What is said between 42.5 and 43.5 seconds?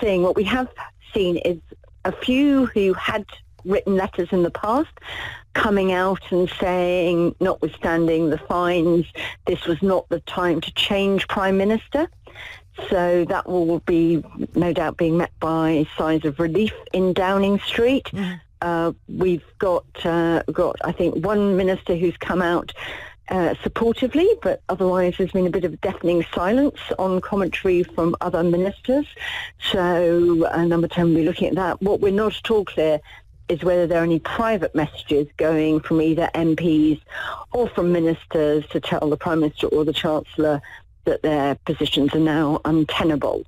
untenable.